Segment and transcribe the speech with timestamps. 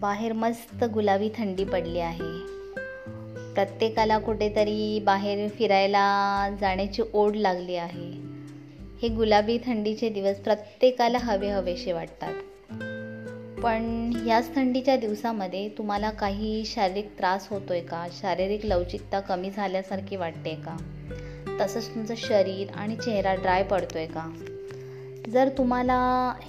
[0.00, 2.40] बाहेर मस्त गुलाबी थंडी पडली आहे.
[3.54, 8.12] प्रत्येकाला कुठेतरी बाहेर फिरायला जाण्याची ओढ लागली आहे.
[9.02, 12.34] हे गुलाबी थंडीचे दिवस प्रत्येकाला हवे हवेसे वाटतात.
[13.60, 18.06] पण याच थंडीच्या दिवसामध्ये तुम्हाला काही शारीरिक त्रास होतो आहे का?
[18.12, 20.76] शारीरिक लवचिकता कमी झाल्यासारखी वाटते का?
[21.60, 24.54] तसंच तुमचं शरीर आणि चेहरा ड्राय पडतो आहे का?
[25.26, 25.96] जर तुम्हाला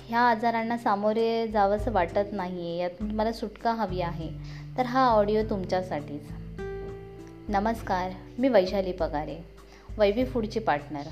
[0.08, 4.30] ह्या आजारांना सामोरे जावंसं वाटत नाही आहे यातून तुम्हाला सुटका हवी आहे
[4.78, 6.28] तर हा ऑडिओ तुमच्यासाठीच.
[7.50, 9.38] नमस्कार मी वैशाली पगारे
[9.98, 11.08] वैवी फूडची पार्टनर.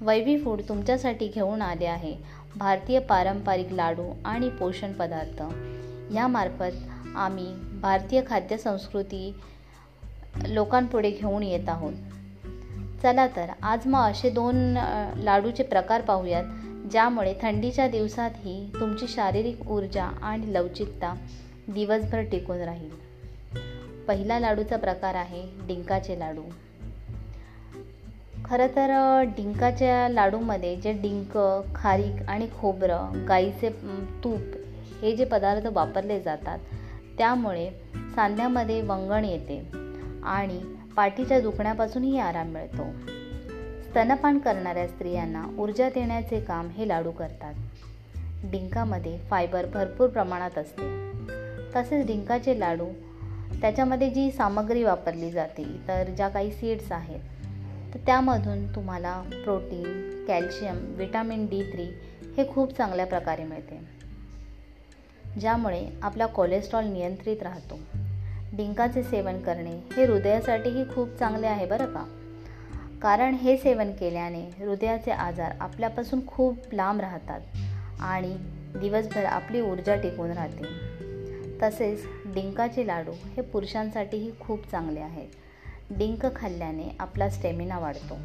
[0.00, 2.16] वैवी फूड तुमच्यासाठी घेऊन आले आहे
[2.56, 5.42] भारतीय पारंपरिक लाडू आणि पोषण पदार्थ.
[6.14, 9.34] यामार्फत आम्ही भारतीय खाद्यसंस्कृती
[10.48, 11.92] लोकांपुढे घेऊन येत आहोत.
[13.02, 14.54] चला तर आज मग असे दोन
[15.16, 16.44] लाडूचे प्रकार पाहूयात.
[16.92, 21.14] ज्यामुळे थंडीच्या दिवसातही तुमची शारीरिक ऊर्जा आणि लवचिकता
[21.68, 22.90] दिवसभर टिकून राहील.
[24.08, 26.42] पहिला लाडूचा प्रकार आहे डिंकाचे लाडू.
[28.44, 28.90] खरं तर
[29.36, 31.38] डिंकाच्या लाडूमध्ये जे डिंक
[31.74, 33.70] खारीक आणि खोबरं गाईचे
[34.24, 34.40] तूप
[35.02, 36.58] हे जे पदार्थ वापरले जातात
[37.18, 37.70] त्यामुळे
[38.14, 39.58] सांध्यामध्ये वंगण येते
[40.24, 40.60] आणि
[40.96, 42.86] पाठीच्या दुखण्यापासूनही आराम मिळतो.
[43.92, 47.54] स्तनपान करणाऱ्या स्त्रियांना ऊर्जा देण्याचे काम हे लाडू करतात.
[48.44, 50.82] डिंकामध्ये फायबर भरपूर प्रमाणात असते.
[51.76, 52.86] तसेच डिंकाचे लाडू
[53.60, 57.20] त्याच्यामध्ये जी सामग्री वापरली जाते तर ज्या काही सीड्स आहेत
[57.94, 61.84] तर त्यामधून तुम्हाला protein calcium vitamin D three
[62.36, 63.80] हे खूप चांगल्या प्रकारे मिळते.
[65.40, 67.78] ज्यामुळे आपला कोलेस्ट्रॉल नियंत्रित राहतो.
[68.52, 72.18] डिंकाचे सेवन करणे हे हृदयासाठीही खूप चांगले आहे बरं का?
[73.02, 77.40] कारण हे सेवन केल्याने हृदयाचे आजार आपल्यापासून खूप लांब राहतात
[78.00, 78.36] आणि
[78.78, 80.62] दिवसभर आपली ऊर्जा टिकून राहते.
[81.62, 85.28] तसेच डिंकाचे लाडू हे पुरुषांसाठीही खूप चांगले आहेत.
[85.90, 88.16] डिंक खाल्ल्याने आपला स्टेमिना वाढतो.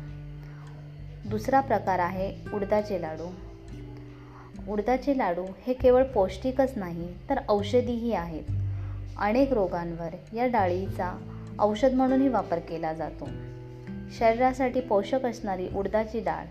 [1.29, 3.28] दुसरा प्रकार आहे उडदाचे लाडू.
[4.72, 8.44] उडदाचे लाडू हे केवळ पौष्टिकच नाही तर औषधीही आहेत.
[9.19, 11.18] अनेक रोगांवर या डाळीचा
[11.59, 13.29] औषध म्हणूनही वापर केला जातो.
[14.12, 16.45] शरीरासाठी पोषक असणारी उडदाची डाळ.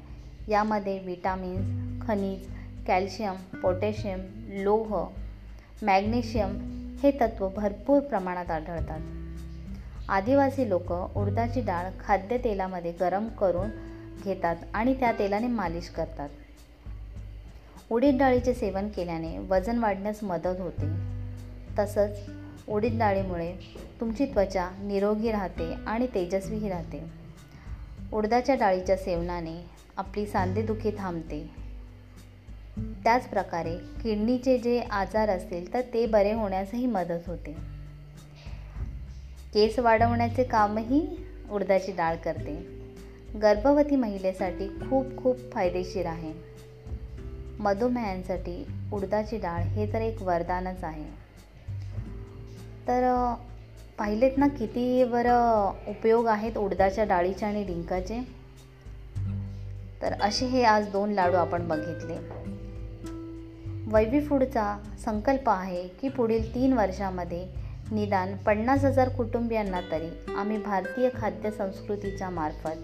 [0.49, 2.49] यामध्ये विटामिन्स खनिज
[2.87, 5.09] कॅल्शियम पोटॅशियम लोह
[5.83, 6.59] मॅग्नेशियम
[7.03, 9.01] हे तत्त्व भरपूर प्रमाणात आढळतात.
[10.09, 13.71] आदिवासी लोक उडदाची डाळ खाद्यतेलामध्ये गरम करून
[14.25, 16.29] घेतात आणि त्या तेलाने मालिश करतात.
[17.91, 20.87] उडीद डाळीचे सेवन केल्याने वजन वाढण्यास मदत होते.
[21.79, 22.11] तसंच
[22.69, 23.55] उडीद डाळीमुळे
[24.01, 27.26] तुमची त्वचा निरोगी राहते आणि तेजस्वीही राहते.
[28.13, 31.51] उडदाच्या डाळीच्या सेवनाने आपली सांधेदुखी थांबते.
[33.05, 37.57] त्याचप्रकारे किडनीचे जे आजार असतील तर ते बरे होण्यासही मदत होते.
[39.55, 41.17] केस वाढवण्याचे कामही
[41.51, 42.77] उडदाची डाळ करते.
[43.43, 46.33] गर्भवती महिलेसाठी खूप खूप फायदेशीर आहे.
[47.59, 51.27] मधुमेहांसाठी उडदाची डाळ हे तर एक वरदानच आहे.
[52.89, 53.35] तर
[53.99, 58.21] पाहिलेत ना किती बरं उपयोग आहेत उडदाच्या डाळीचे आणि डिंकाचे?
[60.03, 62.17] तर असे हे आज दोन लाडू आपण बघितले.
[63.93, 67.47] वैवी फूडचा संकल्प आहे की पुढील तीन वर्षामध्ये
[67.93, 72.77] निदान पन्नास हजार कुटुंबियांना तरी आम्ही भारतीय खाद्य संस्कृतीच्या मार्फत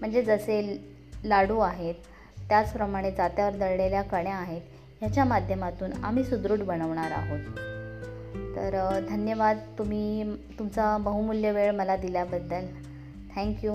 [0.00, 0.80] म्हणजे जसे
[1.24, 1.94] लाडू आहेत
[2.48, 4.62] त्याचप्रमाणे जात्यावर दळलेल्या कण्या आहेत
[5.00, 7.73] ह्याच्या माध्यमातून आम्ही सुदृढ बनवणार आहोत.
[8.56, 10.24] तर धन्यवाद तुम्ही
[10.58, 12.66] तुमचा बहुमूल्य वेळ मला दिल्याबद्दल.
[13.36, 13.72] थँक्यू